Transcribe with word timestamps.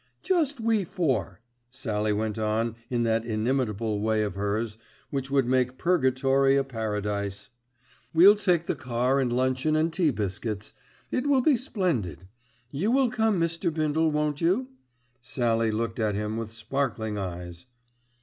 "Just 0.23 0.59
we 0.59 0.83
four," 0.83 1.41
Sallie 1.69 2.11
went 2.11 2.39
on 2.39 2.75
in 2.89 3.03
that 3.03 3.23
inimitable 3.23 3.99
way 4.01 4.23
of 4.23 4.33
hers, 4.33 4.79
which 5.11 5.29
would 5.29 5.45
make 5.45 5.77
purgatory 5.77 6.55
a 6.55 6.63
paradise. 6.63 7.51
"We'll 8.11 8.35
take 8.35 8.65
the 8.65 8.73
car 8.73 9.19
and 9.19 9.31
luncheon 9.31 9.75
and 9.75 9.93
tea 9.93 10.09
baskets. 10.09 10.73
It 11.11 11.27
will 11.27 11.41
be 11.41 11.55
splendid. 11.55 12.27
You 12.71 12.89
will 12.89 13.11
come 13.11 13.39
Mr. 13.39 13.71
Bindle, 13.71 14.09
won't 14.09 14.41
you?" 14.41 14.69
Sallie 15.21 15.69
looked 15.69 15.99
at 15.99 16.15
him 16.15 16.35
with 16.35 16.51
sparkling 16.51 17.19
eyes. 17.19 17.67